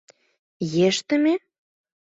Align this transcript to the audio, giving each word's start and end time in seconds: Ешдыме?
Ешдыме? 0.87 1.33